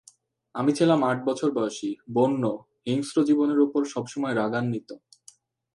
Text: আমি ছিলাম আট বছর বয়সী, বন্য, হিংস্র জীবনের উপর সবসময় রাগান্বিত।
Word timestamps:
আমি 0.55 0.71
ছিলাম 0.73 0.99
আট 1.03 1.19
বছর 1.25 1.49
বয়সী, 1.51 1.95
বন্য, 2.13 2.43
হিংস্র 2.85 3.17
জীবনের 3.23 3.59
উপর 3.59 3.81
সবসময় 3.85 4.35
রাগান্বিত। 4.35 4.89